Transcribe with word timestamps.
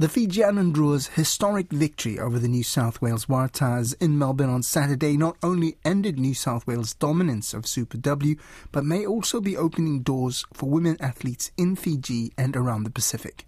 The 0.00 0.08
Fijian 0.08 0.72
Drua 0.72 1.10
historic 1.10 1.70
victory 1.70 2.18
over 2.18 2.38
the 2.38 2.48
New 2.48 2.62
South 2.62 3.02
Wales 3.02 3.26
Waratahs 3.26 3.94
in 4.00 4.16
Melbourne 4.16 4.48
on 4.48 4.62
Saturday 4.62 5.18
not 5.18 5.36
only 5.42 5.76
ended 5.84 6.18
New 6.18 6.32
South 6.32 6.66
Wales' 6.66 6.94
dominance 6.94 7.52
of 7.52 7.66
Super 7.66 7.98
W, 7.98 8.36
but 8.72 8.82
may 8.82 9.04
also 9.04 9.42
be 9.42 9.58
opening 9.58 10.00
doors 10.00 10.46
for 10.54 10.70
women 10.70 10.96
athletes 11.00 11.52
in 11.58 11.76
Fiji 11.76 12.32
and 12.38 12.56
around 12.56 12.84
the 12.84 12.90
Pacific. 12.90 13.44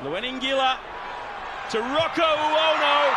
Lueningila 0.00 0.76
to 1.70 1.78
Rocco 1.78 2.22
Uono. 2.22 3.14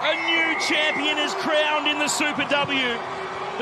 A 0.00 0.14
new 0.30 0.60
champion 0.66 1.18
is 1.18 1.34
crowned 1.34 1.88
in 1.88 1.98
the 1.98 2.08
Super 2.08 2.48
W 2.48 2.98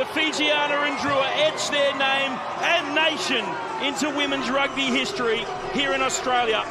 the 0.01 0.07
Fijiana 0.07 0.89
and 0.89 0.96
Drua 0.96 1.27
etched 1.45 1.73
their 1.73 1.93
name 1.93 2.33
and 2.62 2.95
nation 2.95 3.45
into 3.85 4.09
women's 4.16 4.48
rugby 4.48 4.84
history 4.87 5.45
here 5.75 5.93
in 5.93 6.01
Australia. 6.01 6.65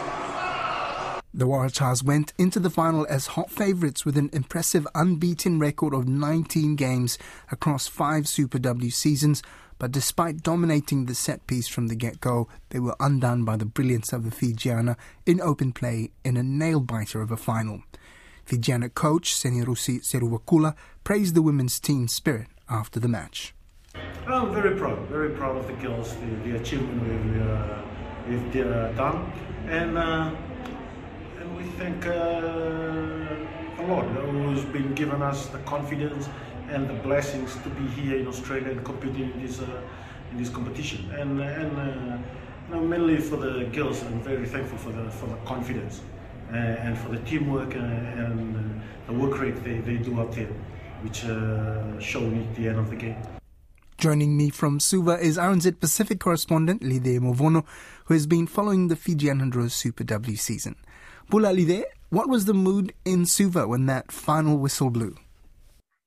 The 1.32 1.46
Waratahs 1.46 2.02
went 2.02 2.34
into 2.40 2.60
the 2.60 2.72
final 2.72 3.06
as 3.08 3.28
hot 3.28 3.52
favourites 3.52 4.04
with 4.04 4.18
an 4.18 4.32
impressive 4.34 4.88
unbeaten 4.96 5.60
record 5.60 5.94
of 5.94 6.08
19 6.08 6.76
games 6.76 7.20
across 7.52 7.86
five 7.86 8.28
Super 8.28 8.58
W 8.58 8.90
seasons. 8.90 9.44
But 9.78 9.92
despite 9.92 10.42
dominating 10.42 11.06
the 11.06 11.14
set 11.14 11.46
piece 11.46 11.68
from 11.68 11.86
the 11.86 11.96
get 11.96 12.20
go, 12.20 12.48
they 12.70 12.80
were 12.80 12.96
undone 13.00 13.46
by 13.46 13.58
the 13.58 13.66
brilliance 13.66 14.12
of 14.12 14.24
the 14.24 14.32
Fijiana 14.32 14.96
in 15.28 15.40
open 15.40 15.72
play 15.72 16.10
in 16.26 16.36
a 16.36 16.42
nail 16.42 16.80
biter 16.80 17.22
of 17.22 17.30
a 17.30 17.38
final. 17.38 17.84
Fijiana 18.48 18.92
coach 18.92 19.36
Senirusi 19.36 20.00
Seruvakula 20.02 20.74
praised 21.04 21.36
the 21.36 21.44
women's 21.44 21.80
team 21.80 22.08
spirit 22.08 22.48
after 22.70 23.00
the 23.00 23.08
match. 23.08 23.54
I'm 24.28 24.54
very 24.54 24.76
proud, 24.76 25.00
very 25.08 25.32
proud 25.32 25.58
of 25.58 25.66
the 25.68 25.74
girls, 25.74 26.16
the, 26.16 26.50
the 26.50 26.58
achievement 26.58 27.02
we've, 27.02 27.42
uh, 27.42 27.82
we've 28.28 28.66
uh, 28.66 28.92
done, 28.94 29.32
and 29.68 29.98
uh, 29.98 30.32
and 31.40 31.58
we 31.58 31.64
thank 31.80 32.06
uh, 32.06 32.12
a 32.12 33.84
lot 33.88 34.06
who's 34.06 34.64
been 34.66 34.94
giving 34.94 35.22
us 35.22 35.48
the 35.48 35.58
confidence 35.60 36.30
and 36.70 36.88
the 36.88 36.94
blessings 36.94 37.56
to 37.64 37.70
be 37.70 37.88
here 37.88 38.18
in 38.20 38.28
Australia 38.28 38.70
and 38.70 38.86
competing 38.86 39.32
in 39.32 39.42
this 39.42 39.60
uh, 39.60 39.82
in 40.32 40.38
this 40.38 40.50
competition, 40.50 41.10
and 41.12 41.42
and 41.42 42.22
uh, 42.72 42.80
mainly 42.80 43.18
for 43.18 43.38
the 43.38 43.66
girls, 43.74 44.04
I'm 44.04 44.22
very 44.22 44.46
thankful 44.46 44.78
for 44.78 44.92
the 44.92 45.10
for 45.10 45.26
the 45.26 45.38
confidence 45.38 46.02
and 46.52 46.98
for 46.98 47.10
the 47.10 47.20
teamwork 47.30 47.76
and 47.76 48.82
the 49.06 49.14
work 49.14 49.40
rate 49.40 49.64
they, 49.64 49.78
they 49.78 49.98
do 49.98 50.20
out 50.20 50.32
there 50.32 50.50
which 51.02 51.26
uh, 51.26 51.82
me 52.30 52.48
the 52.56 52.68
end 52.70 52.80
of 52.80 52.90
the 52.90 52.96
game. 52.96 53.18
Joining 53.98 54.38
me 54.38 54.50
from 54.50 54.80
Suva 54.80 55.20
is 55.20 55.38
RNZ 55.38 55.80
Pacific 55.80 56.20
correspondent 56.20 56.82
Lice 56.82 57.20
Movono, 57.20 57.66
who 58.06 58.14
has 58.14 58.28
been 58.28 58.48
following 58.48 58.88
the 58.88 58.96
Fijiana 58.96 59.52
Drua 59.52 59.70
Super 59.70 60.06
W 60.06 60.38
season. 60.38 60.76
Bula 61.30 61.52
Lide, 61.52 61.84
what 62.10 62.30
was 62.30 62.46
the 62.46 62.54
mood 62.54 62.94
in 63.04 63.26
Suva 63.26 63.68
when 63.68 63.86
that 63.88 64.12
final 64.12 64.58
whistle 64.58 64.90
blew? 64.90 65.16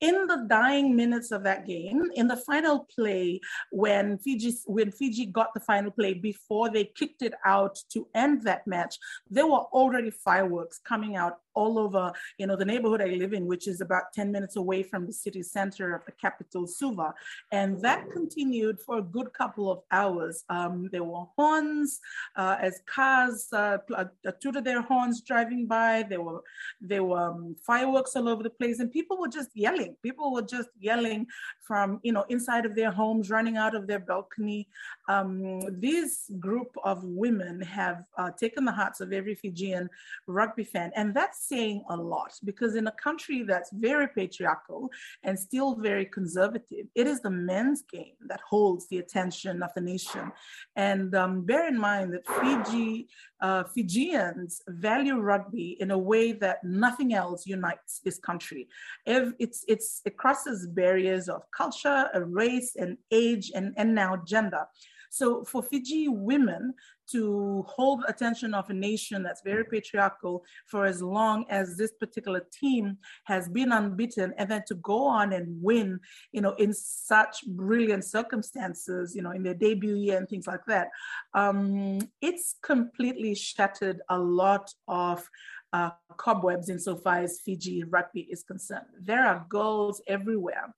In 0.03 0.27
the 0.27 0.45
dying 0.49 0.95
minutes 0.97 1.31
of 1.31 1.45
that 1.45 1.65
game, 1.65 2.11
in 2.17 2.27
the 2.27 2.37
final 2.37 2.87
play, 2.95 3.41
when 3.71 4.19
Fiji 4.19 4.53
when 4.67 4.91
Fiji 4.91 5.27
got 5.27 5.55
the 5.55 5.61
final 5.61 5.93
play 5.93 6.13
before 6.13 6.69
they 6.69 6.85
kicked 6.85 7.23
it 7.23 7.35
out 7.47 7.79
to 7.93 8.07
end 8.15 8.43
that 8.43 8.67
match, 8.67 8.99
there 9.31 9.47
were 9.47 9.65
already 9.73 10.11
fireworks 10.11 10.81
coming 10.85 11.15
out 11.15 11.39
all 11.55 11.79
over, 11.79 12.13
you 12.39 12.47
know, 12.47 12.57
the 12.57 12.65
neighborhood 12.65 13.03
I 13.03 13.07
live 13.07 13.33
in, 13.33 13.47
which 13.47 13.69
is 13.69 13.81
about 13.81 14.05
10 14.15 14.33
minutes 14.33 14.57
away 14.57 14.83
from 14.83 15.07
the 15.07 15.13
city 15.13 15.43
center 15.43 15.95
of 15.95 16.05
the 16.05 16.13
capital, 16.13 16.67
Suva. 16.67 17.15
And 17.51 17.81
that 17.83 18.11
continued 18.11 18.81
for 18.81 18.99
a 18.99 19.03
good 19.03 19.33
couple 19.33 19.71
of 19.71 19.81
hours. 19.91 20.45
Um, 20.49 20.89
there 20.93 21.05
were 21.05 21.25
horns 21.37 22.01
uh, 22.37 22.57
as 22.61 22.81
cars 22.87 23.49
uh, 23.53 23.79
uh, 23.95 24.05
tooted 24.41 24.65
their 24.65 24.83
horns 24.83 25.23
driving 25.23 25.67
by. 25.67 26.05
There 26.09 26.23
were, 26.23 26.43
there 26.81 27.05
were 27.05 27.31
um, 27.31 27.57
fireworks 27.67 28.17
all 28.17 28.29
over 28.29 28.43
the 28.43 28.51
place 28.51 28.81
and 28.81 28.91
people 28.91 29.19
were 29.19 29.29
just 29.29 29.51
yelling. 29.55 29.92
People 30.03 30.33
were 30.33 30.43
just 30.43 30.69
yelling 30.79 31.27
from, 31.61 32.01
you 32.03 32.13
know, 32.13 32.25
inside 32.29 32.67
of 32.67 32.75
their 32.75 32.91
homes, 32.91 33.31
running 33.31 33.57
out 33.57 33.75
of 33.75 33.87
their 33.87 33.99
balcony. 33.99 34.69
Um, 35.09 35.61
this 35.81 36.31
group 36.39 36.75
of 36.85 37.03
women 37.05 37.61
have 37.63 38.05
uh, 38.17 38.31
taken 38.31 38.65
the 38.65 38.73
hearts 38.73 39.01
of 39.01 39.13
every 39.13 39.35
Fijian 39.35 39.89
rugby 40.27 40.65
fan. 40.65 40.93
And 40.97 41.15
that's 41.15 41.49
saying 41.49 41.85
a 41.91 41.97
lot 41.97 42.33
because 42.45 42.75
in 42.77 42.87
a 42.87 42.93
country 42.93 43.43
that's 43.43 43.71
very 43.73 44.09
patriarchal 44.09 44.89
and 45.23 45.39
still 45.39 45.75
very 45.77 46.07
conservative, 46.07 46.87
it 46.95 47.07
is 47.07 47.21
the 47.21 47.31
men's 47.31 47.83
game 47.83 48.15
that 48.29 48.41
holds 48.49 48.89
the 48.89 48.99
attention 48.99 49.63
of 49.63 49.71
the 49.75 49.81
nation. 49.81 50.33
And 50.77 51.15
um, 51.15 51.43
bear 51.43 51.69
in 51.69 51.79
mind 51.79 52.15
that 52.15 52.27
Fiji, 52.27 53.09
uh, 53.41 53.65
Fijians 53.65 54.63
value 54.69 55.19
rugby 55.19 55.77
in 55.81 55.91
a 55.91 55.99
way 55.99 56.33
that 56.33 56.63
nothing 56.63 57.15
else 57.15 57.47
unites 57.47 58.01
this 58.05 58.19
country. 58.19 58.69
If 59.07 59.33
it's, 59.39 59.65
it's, 59.69 59.82
it 60.05 60.17
crosses 60.17 60.67
barriers 60.67 61.29
of 61.29 61.43
culture, 61.57 62.09
race, 62.27 62.77
and 62.77 62.97
age, 63.11 63.51
and, 63.55 63.75
and 63.77 63.95
now 63.95 64.17
gender. 64.27 64.65
So 65.11 65.45
for 65.45 65.63
Fiji 65.63 66.09
women 66.09 66.73
to 67.11 67.65
hold 67.69 68.03
attention 68.09 68.55
of 68.55 68.71
a 68.71 68.73
nation 68.73 69.23
that's 69.23 69.43
very 69.45 69.65
patriarchal 69.65 70.43
for 70.67 70.87
as 70.87 71.03
long 71.03 71.45
as 71.51 71.77
this 71.77 71.93
particular 71.93 72.47
team 72.51 72.97
has 73.25 73.47
been 73.49 73.73
unbeaten 73.73 74.33
and 74.39 74.51
then 74.51 74.63
to 74.69 74.75
go 74.77 75.05
on 75.05 75.35
and 75.35 75.63
win, 75.63 76.01
you 76.33 76.41
know, 76.41 76.55
in 76.55 76.73
such 76.73 77.45
brilliant 77.49 78.05
circumstances, 78.05 79.15
you 79.15 79.21
know, 79.21 79.33
in 79.33 79.43
their 79.43 79.55
debut 79.55 79.97
year 79.97 80.17
and 80.17 80.29
things 80.29 80.47
like 80.47 80.65
that, 80.67 80.89
um, 81.35 81.99
it's 82.23 82.57
completely 82.63 83.35
shattered 83.35 84.01
a 84.09 84.19
lot 84.19 84.73
of 84.89 85.29
uh, 85.73 85.91
cobwebs 86.17 86.69
insofar 86.69 87.23
as 87.23 87.41
Fiji 87.41 87.85
rugby 87.85 88.29
is 88.31 88.43
concerned. 88.43 88.87
There 89.01 89.27
are 89.27 89.47
girls 89.49 90.03
everywhere 90.07 90.75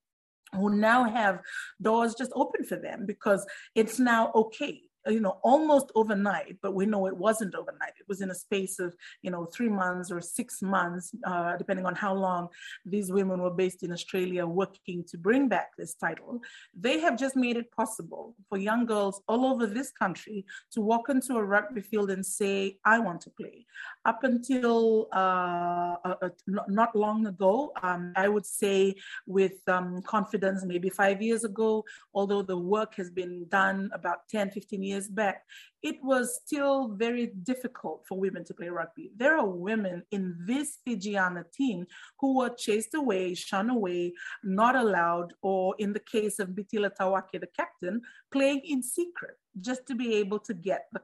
who 0.53 0.75
now 0.75 1.03
have 1.03 1.41
doors 1.81 2.15
just 2.15 2.31
open 2.35 2.63
for 2.63 2.77
them 2.77 3.05
because 3.05 3.45
it's 3.73 3.99
now 3.99 4.31
okay 4.33 4.81
you 5.07 5.19
know, 5.19 5.37
almost 5.43 5.91
overnight, 5.95 6.57
but 6.61 6.73
we 6.73 6.85
know 6.85 7.07
it 7.07 7.15
wasn't 7.15 7.55
overnight. 7.55 7.93
It 7.99 8.07
was 8.07 8.21
in 8.21 8.31
a 8.31 8.35
space 8.35 8.79
of, 8.79 8.95
you 9.21 9.31
know, 9.31 9.45
three 9.45 9.69
months 9.69 10.11
or 10.11 10.19
six 10.21 10.61
months, 10.61 11.11
uh, 11.25 11.57
depending 11.57 11.85
on 11.85 11.95
how 11.95 12.13
long 12.13 12.49
these 12.85 13.11
women 13.11 13.41
were 13.41 13.51
based 13.51 13.83
in 13.83 13.91
Australia 13.91 14.45
working 14.45 15.03
to 15.09 15.17
bring 15.17 15.47
back 15.47 15.71
this 15.77 15.93
title. 15.93 16.41
They 16.73 16.99
have 16.99 17.17
just 17.17 17.35
made 17.35 17.57
it 17.57 17.71
possible 17.71 18.35
for 18.49 18.57
young 18.57 18.85
girls 18.85 19.21
all 19.27 19.45
over 19.45 19.67
this 19.67 19.91
country 19.91 20.45
to 20.71 20.81
walk 20.81 21.09
into 21.09 21.35
a 21.35 21.43
rugby 21.43 21.81
field 21.81 22.09
and 22.09 22.25
say, 22.25 22.77
I 22.83 22.99
want 22.99 23.21
to 23.21 23.29
play. 23.29 23.65
Up 24.05 24.23
until 24.23 25.07
uh, 25.13 25.95
uh, 26.05 26.15
uh 26.21 26.29
not 26.67 26.95
long 26.95 27.27
ago, 27.27 27.71
um, 27.83 28.13
I 28.15 28.27
would 28.27 28.45
say 28.45 28.95
with 29.27 29.57
um, 29.67 30.01
confidence, 30.01 30.63
maybe 30.65 30.89
five 30.89 31.21
years 31.21 31.43
ago, 31.43 31.83
although 32.13 32.41
the 32.41 32.57
work 32.57 32.95
has 32.95 33.09
been 33.09 33.45
done 33.49 33.89
about 33.93 34.27
10, 34.29 34.51
15 34.51 34.83
years 34.83 34.94
years 34.95 35.07
back, 35.07 35.43
it 35.83 35.97
was 36.01 36.39
still 36.43 36.89
very 37.05 37.27
difficult 37.43 38.03
for 38.07 38.17
women 38.17 38.43
to 38.45 38.53
play 38.53 38.69
rugby. 38.69 39.11
There 39.15 39.37
are 39.37 39.47
women 39.47 40.03
in 40.11 40.35
this 40.47 40.79
Fijiana 40.87 41.43
team 41.51 41.85
who 42.19 42.37
were 42.37 42.49
chased 42.49 42.93
away, 42.95 43.35
shunned 43.35 43.71
away, 43.71 44.13
not 44.43 44.75
allowed, 44.75 45.33
or 45.41 45.75
in 45.77 45.93
the 45.93 45.99
case 45.99 46.39
of 46.39 46.49
Bitila 46.49 46.91
Tawake, 46.99 47.39
the 47.39 47.47
captain, 47.55 48.01
playing 48.31 48.61
in 48.63 48.81
secret 48.81 49.35
just 49.59 49.85
to 49.87 49.95
be 49.95 50.15
able 50.15 50.39
to 50.39 50.53
get 50.53 50.85
the 50.93 51.01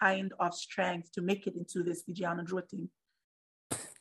kind 0.00 0.32
of 0.40 0.54
strength 0.54 1.12
to 1.12 1.20
make 1.20 1.46
it 1.46 1.54
into 1.56 1.82
this 1.82 2.02
Fijiana 2.04 2.46
Drua 2.46 2.66
team. 2.68 2.88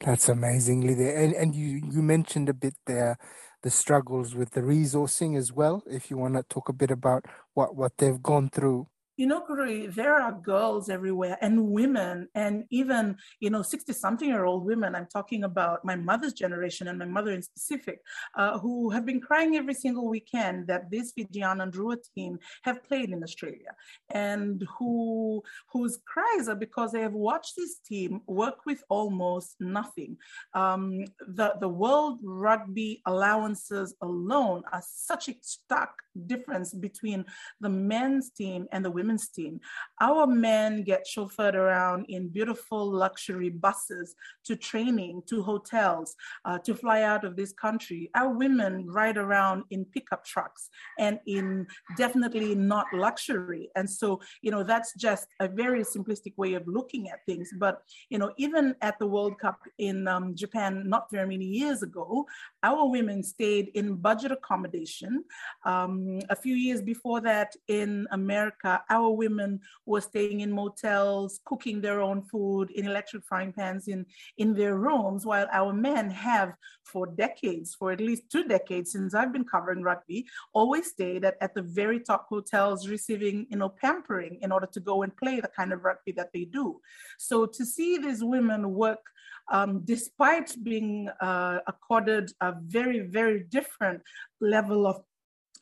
That's 0.06 0.30
amazingly 0.30 0.94
there. 0.94 1.18
And, 1.18 1.34
and 1.34 1.54
you, 1.54 1.82
you 1.92 2.02
mentioned 2.02 2.48
a 2.48 2.54
bit 2.54 2.76
there 2.86 3.18
the 3.62 3.70
struggles 3.70 4.36
with 4.36 4.52
the 4.52 4.62
resourcing 4.62 5.38
as 5.38 5.52
well. 5.52 5.84
If 5.86 6.10
you 6.10 6.18
want 6.18 6.36
to 6.36 6.44
talk 6.44 6.70
a 6.70 6.74
bit 6.74 6.92
about 6.92 7.26
what, 7.54 7.76
what 7.76 7.98
they've 7.98 8.22
gone 8.22 8.50
through 8.50 8.88
you 9.20 9.28
know, 9.28 9.42
Kuri, 9.42 9.88
there 9.88 10.16
are 10.16 10.32
girls 10.32 10.90
everywhere 10.90 11.38
and 11.42 11.72
women 11.72 12.30
and 12.36 12.64
even, 12.70 13.18
you 13.42 13.50
know, 13.50 13.62
60 13.62 13.92
something 13.92 14.30
year 14.30 14.46
old 14.46 14.64
women. 14.64 14.96
I'm 14.96 15.08
talking 15.08 15.44
about 15.44 15.84
my 15.84 15.98
mother's 15.98 16.32
generation 16.32 16.88
and 16.88 16.98
my 16.98 17.04
mother 17.04 17.32
in 17.32 17.42
specific, 17.42 18.00
uh, 18.36 18.58
who 18.60 18.90
have 18.92 19.06
been 19.06 19.20
crying 19.20 19.58
every 19.58 19.74
single 19.74 20.08
weekend 20.08 20.68
that 20.68 20.90
this 20.90 21.12
Fijiana 21.12 21.70
Drua 21.70 21.98
team 22.16 22.40
have 22.64 22.82
played 22.82 23.10
in 23.10 23.22
Australia 23.22 23.76
and 24.12 24.66
who 24.78 25.44
whose 25.68 26.00
cries 26.06 26.48
are 26.48 26.56
because 26.56 26.94
they 26.94 27.02
have 27.02 27.12
watched 27.12 27.56
this 27.58 27.80
team 27.80 28.22
work 28.26 28.66
with 28.66 28.82
almost 28.88 29.58
nothing. 29.60 30.16
Um, 30.54 31.04
the, 31.28 31.56
the 31.60 31.68
World 31.68 32.20
Rugby 32.24 33.02
allowances 33.06 33.94
alone 34.02 34.64
are 34.72 34.84
such 34.88 35.28
a 35.28 35.36
stark 35.42 35.90
difference 36.26 36.74
between 36.74 37.26
the 37.60 37.70
men's 37.70 38.30
team 38.32 38.68
and 38.72 38.84
the 38.84 38.92
women's 38.92 39.09
women's 39.10 39.30
team. 39.30 39.60
Our 40.02 40.28
men 40.28 40.84
get 40.84 41.06
chauffeured 41.08 41.56
around 41.56 42.06
in 42.10 42.30
beautiful 42.30 42.90
luxury 42.92 43.50
buses 43.50 44.16
to 44.46 44.56
training, 44.56 45.24
to 45.30 45.42
hotels, 45.42 46.16
uh, 46.46 46.60
to 46.60 46.76
fly 46.76 47.02
out 47.02 47.26
of 47.26 47.36
this 47.36 47.54
country. 47.54 48.12
Our 48.16 48.30
women 48.30 48.86
ride 48.88 49.18
around 49.18 49.64
in 49.72 49.86
pickup 49.86 50.24
trucks 50.26 50.70
and 51.00 51.20
in 51.26 51.66
definitely 51.98 52.54
not 52.56 52.86
luxury. 52.94 53.70
And 53.76 53.90
so, 53.90 54.22
you 54.42 54.52
know, 54.52 54.64
that's 54.64 54.94
just 54.96 55.28
a 55.40 55.48
very 55.48 55.84
simplistic 55.84 56.34
way 56.38 56.54
of 56.54 56.64
looking 56.68 57.10
at 57.10 57.26
things. 57.26 57.50
But, 57.58 57.82
you 58.10 58.20
know, 58.20 58.32
even 58.38 58.76
at 58.82 59.00
the 59.00 59.08
World 59.08 59.40
Cup 59.40 59.60
in 59.80 60.08
um, 60.08 60.36
Japan 60.36 60.84
not 60.86 61.10
very 61.12 61.28
many 61.28 61.46
years 61.46 61.82
ago, 61.82 62.26
our 62.62 62.88
women 62.88 63.24
stayed 63.24 63.72
in 63.74 63.96
budget 63.96 64.32
accommodation. 64.32 65.24
Um, 65.66 66.20
a 66.30 66.36
few 66.36 66.56
years 66.56 66.82
before 66.82 67.22
that 67.22 67.56
in 67.68 68.08
America, 68.12 68.82
our 68.90 68.99
women 69.08 69.62
were 69.86 70.02
staying 70.02 70.42
in 70.42 70.52
motels, 70.52 71.40
cooking 71.46 71.80
their 71.80 72.02
own 72.02 72.22
food 72.24 72.72
in 72.72 72.86
electric 72.86 73.24
frying 73.24 73.54
pans 73.54 73.88
in, 73.88 74.06
in 74.38 74.54
their 74.54 74.76
rooms, 74.76 75.26
while 75.26 75.48
our 75.54 75.72
men 75.72 76.10
have 76.10 76.54
for 76.84 77.06
decades, 77.08 77.76
for 77.76 77.92
at 77.92 78.02
least 78.02 78.24
two 78.32 78.44
decades 78.44 78.92
since 78.92 79.14
I've 79.14 79.32
been 79.32 79.46
covering 79.46 79.84
rugby, 79.84 80.28
always 80.54 80.88
stayed 80.88 81.24
at, 81.24 81.36
at 81.40 81.54
the 81.54 81.62
very 81.62 82.00
top 82.00 82.28
hotels 82.28 82.88
receiving, 82.88 83.48
you 83.50 83.58
know, 83.58 83.70
pampering 83.70 84.40
in 84.42 84.52
order 84.52 84.68
to 84.74 84.80
go 84.80 85.04
and 85.04 85.16
play 85.16 85.40
the 85.40 85.48
kind 85.48 85.72
of 85.72 85.84
rugby 85.84 86.12
that 86.14 86.32
they 86.34 86.46
do. 86.46 86.82
So 87.18 87.46
to 87.46 87.66
see 87.66 87.98
these 87.98 88.24
women 88.24 88.74
work 88.74 89.00
um, 89.52 89.82
despite 89.84 90.56
being 90.64 91.10
uh, 91.22 91.60
accorded 91.68 92.32
a 92.42 92.54
very, 92.62 93.00
very 93.00 93.46
different 93.50 94.02
level 94.40 94.86
of 94.86 95.02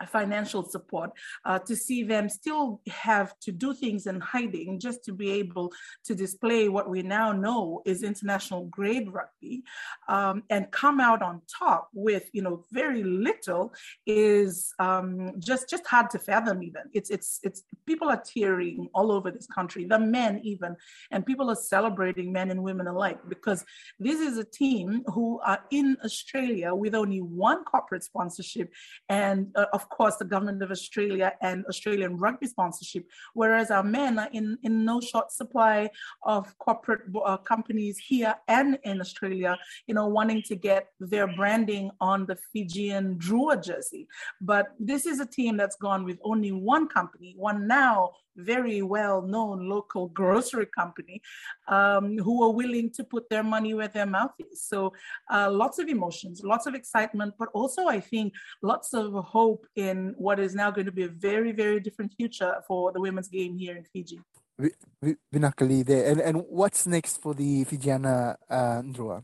financial 0.06 0.64
support 0.64 1.12
uh, 1.46 1.58
to 1.60 1.76
see 1.76 2.04
them 2.04 2.30
still 2.30 2.82
have 2.88 3.38
to 3.40 3.52
do 3.52 3.74
things 3.74 4.06
in 4.06 4.20
hiding 4.20 4.80
just 4.80 5.04
to 5.04 5.12
be 5.12 5.32
able 5.32 5.72
to 6.04 6.14
display 6.14 6.70
what 6.70 6.90
we 6.90 7.02
now 7.02 7.32
know 7.32 7.82
is 7.86 8.04
international 8.04 8.66
grade 8.66 9.12
rugby 9.12 9.64
um, 10.08 10.44
and 10.50 10.70
come 10.72 11.00
out 11.00 11.22
on 11.22 11.42
top 11.48 11.90
with 11.94 12.30
you 12.32 12.42
know 12.42 12.64
very 12.72 13.04
little 13.04 13.74
is 14.06 14.72
um, 14.80 15.32
just 15.40 15.70
just 15.70 15.86
hard 15.88 16.10
to 16.10 16.20
fathom 16.20 16.62
even. 16.62 16.84
It's 16.94 17.10
it's 17.10 17.40
it's 17.44 17.64
people 17.86 18.10
are 18.10 18.22
tearing 18.24 18.90
all 18.94 19.12
over 19.12 19.32
this 19.32 19.48
country 19.48 19.86
the 19.86 20.00
men 20.00 20.40
even 20.44 20.76
and 21.12 21.26
people 21.26 21.50
are 21.50 21.56
celebrating 21.56 22.32
men 22.32 22.52
and 22.52 22.62
women 22.62 22.88
alike 22.88 23.20
because 23.28 23.66
this 24.00 24.20
is 24.20 24.38
a 24.38 24.44
team 24.44 25.04
who 25.08 25.40
are 25.46 25.60
in 25.72 25.98
australia 26.04 26.74
with 26.74 26.94
only 26.94 27.20
one 27.20 27.64
corporate 27.64 28.04
sponsorship 28.04 28.72
and 29.10 29.48
uh, 29.56 29.66
of 29.78 29.84
course, 29.98 30.16
the 30.18 30.32
government 30.34 30.60
of 30.64 30.72
Australia 30.78 31.30
and 31.50 31.58
Australian 31.72 32.14
rugby 32.26 32.48
sponsorship, 32.56 33.04
whereas 33.40 33.68
our 33.78 33.88
men 34.00 34.14
are 34.24 34.32
in, 34.40 34.58
in 34.68 34.74
no 34.92 34.98
short 35.00 35.28
supply 35.32 35.78
of 36.36 36.44
corporate 36.66 37.04
uh, 37.24 37.38
companies 37.54 37.96
here 38.12 38.34
and 38.48 38.80
in 38.90 38.96
Australia, 39.06 39.52
you 39.88 39.94
know, 39.98 40.08
wanting 40.08 40.42
to 40.50 40.56
get 40.70 40.84
their 41.12 41.28
branding 41.40 41.86
on 42.12 42.26
the 42.30 42.38
Fijian 42.52 43.06
Drua 43.24 43.56
jersey. 43.68 44.04
But 44.42 44.66
this 44.80 45.06
is 45.06 45.20
a 45.20 45.32
team 45.38 45.54
that's 45.58 45.80
gone 45.88 46.04
with 46.10 46.18
only 46.32 46.52
one 46.74 46.86
company, 46.88 47.36
one 47.50 47.60
now 47.68 47.98
very 48.38 48.82
well 48.82 49.22
known 49.22 49.68
local 49.68 50.08
grocery 50.20 50.68
company 50.68 51.22
um, 51.68 52.18
who 52.18 52.44
are 52.44 52.52
willing 52.52 52.90
to 52.92 53.04
put 53.04 53.30
their 53.30 53.44
money 53.44 53.74
where 53.74 53.88
their 53.88 54.06
mouth 54.06 54.34
is. 54.52 54.64
So 54.64 54.94
uh, 55.32 55.50
lots 55.52 55.80
of 55.80 55.88
emotions, 55.88 56.42
lots 56.44 56.66
of 56.68 56.76
excitement, 56.76 57.34
but 57.38 57.50
also 57.54 57.88
I 57.88 58.00
think 58.00 58.34
lots 58.62 58.94
of 58.94 59.14
hope 59.26 59.66
in 59.76 60.16
what 60.18 60.40
is 60.40 60.56
now 60.56 60.72
going 60.72 60.86
to 60.86 60.92
be 60.92 61.04
a 61.04 61.10
very, 61.10 61.52
very 61.52 61.80
different 61.80 62.14
future 62.14 62.56
for 62.68 62.92
the 62.92 63.02
women's 63.02 63.28
game 63.28 63.58
here 63.58 63.76
in 63.76 63.84
Fiji. 63.84 64.20
Vinakali 65.34 65.86
there. 65.86 66.12
And, 66.12 66.22
and 66.22 66.44
what's 66.50 66.88
next 66.88 67.22
for 67.22 67.34
the 67.34 67.66
Fijiana 67.66 68.36
uh, 68.50 68.82
Drua? 68.82 69.24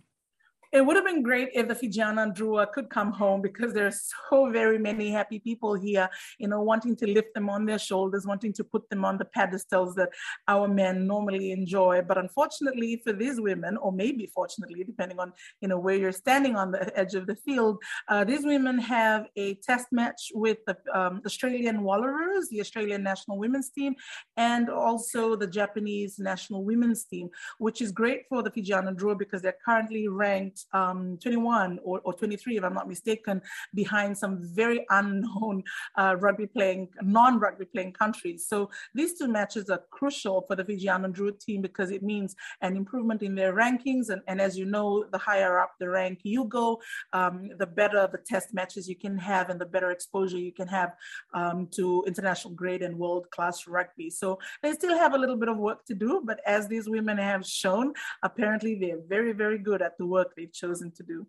It 0.73 0.83
would 0.83 0.95
have 0.95 1.05
been 1.05 1.21
great 1.21 1.49
if 1.53 1.67
the 1.67 1.75
Fijiana 1.75 2.35
Drua 2.35 2.71
could 2.71 2.89
come 2.89 3.11
home 3.11 3.43
because 3.43 3.73
there 3.73 3.85
are 3.85 3.93
so 4.29 4.49
very 4.49 4.79
many 4.79 5.11
happy 5.11 5.37
people 5.37 5.75
here, 5.75 6.09
you 6.39 6.47
know, 6.47 6.61
wanting 6.61 6.95
to 6.95 7.05
lift 7.05 7.35
them 7.35 7.47
on 7.47 7.65
their 7.65 7.77
shoulders, 7.77 8.25
wanting 8.25 8.51
to 8.53 8.63
put 8.63 8.89
them 8.89 9.05
on 9.05 9.19
the 9.19 9.25
pedestals 9.25 9.93
that 9.93 10.09
our 10.47 10.67
men 10.67 11.05
normally 11.05 11.51
enjoy. 11.51 12.01
But 12.01 12.17
unfortunately 12.17 12.99
for 13.03 13.13
these 13.13 13.39
women, 13.39 13.77
or 13.77 13.91
maybe 13.91 14.25
fortunately, 14.33 14.83
depending 14.83 15.19
on, 15.19 15.31
you 15.61 15.67
know, 15.67 15.77
where 15.77 15.95
you're 15.95 16.11
standing 16.11 16.55
on 16.55 16.71
the 16.71 16.91
edge 16.99 17.13
of 17.13 17.27
the 17.27 17.35
field, 17.35 17.77
uh, 18.09 18.23
these 18.23 18.43
women 18.43 18.79
have 18.79 19.27
a 19.35 19.53
test 19.55 19.87
match 19.91 20.31
with 20.33 20.57
the 20.65 20.75
um, 20.91 21.21
Australian 21.23 21.81
Wallaroos, 21.81 22.49
the 22.49 22.61
Australian 22.61 23.03
national 23.03 23.37
women's 23.37 23.69
team, 23.69 23.93
and 24.37 24.71
also 24.71 25.35
the 25.35 25.45
Japanese 25.45 26.17
national 26.17 26.65
women's 26.65 27.03
team, 27.03 27.29
which 27.59 27.79
is 27.79 27.91
great 27.91 28.21
for 28.27 28.41
the 28.41 28.49
Fijiana 28.49 28.95
Drua 28.95 29.19
because 29.19 29.43
they're 29.43 29.55
currently 29.63 30.07
ranked 30.07 30.62
um, 30.73 31.17
21 31.21 31.79
or, 31.83 31.99
or 32.03 32.13
23, 32.13 32.57
if 32.57 32.63
I'm 32.63 32.73
not 32.73 32.87
mistaken, 32.87 33.41
behind 33.73 34.17
some 34.17 34.39
very 34.41 34.85
unknown 34.89 35.63
uh, 35.97 36.15
rugby 36.19 36.47
playing, 36.47 36.89
non 37.01 37.39
rugby 37.39 37.65
playing 37.65 37.93
countries. 37.93 38.45
So 38.47 38.69
these 38.93 39.17
two 39.17 39.27
matches 39.27 39.69
are 39.69 39.81
crucial 39.91 40.43
for 40.47 40.55
the 40.55 40.63
Fijiana 40.63 41.13
Drua 41.13 41.39
team 41.39 41.61
because 41.61 41.91
it 41.91 42.03
means 42.03 42.35
an 42.61 42.75
improvement 42.75 43.21
in 43.21 43.35
their 43.35 43.53
rankings. 43.53 44.09
And, 44.09 44.21
and 44.27 44.39
as 44.39 44.57
you 44.57 44.65
know, 44.65 45.05
the 45.11 45.17
higher 45.17 45.59
up 45.59 45.73
the 45.79 45.89
rank 45.89 46.19
you 46.23 46.45
go, 46.45 46.81
um, 47.13 47.49
the 47.57 47.67
better 47.67 48.07
the 48.11 48.17
test 48.17 48.53
matches 48.53 48.87
you 48.87 48.95
can 48.95 49.17
have 49.17 49.49
and 49.49 49.59
the 49.59 49.65
better 49.65 49.91
exposure 49.91 50.37
you 50.37 50.51
can 50.51 50.67
have 50.67 50.95
um, 51.33 51.67
to 51.71 52.03
international 52.07 52.53
grade 52.53 52.81
and 52.81 52.97
world 52.97 53.29
class 53.31 53.67
rugby. 53.67 54.09
So 54.09 54.39
they 54.61 54.73
still 54.73 54.97
have 54.97 55.13
a 55.13 55.17
little 55.17 55.35
bit 55.35 55.49
of 55.49 55.57
work 55.57 55.85
to 55.85 55.95
do, 55.95 56.21
but 56.23 56.39
as 56.45 56.67
these 56.67 56.87
women 56.87 57.17
have 57.17 57.45
shown, 57.45 57.93
apparently 58.21 58.75
they're 58.75 59.01
very, 59.07 59.33
very 59.33 59.57
good 59.57 59.81
at 59.81 59.97
the 59.97 60.05
work 60.05 60.35
they've 60.35 60.52
chosen 60.53 60.91
to 60.91 61.03
do. 61.03 61.27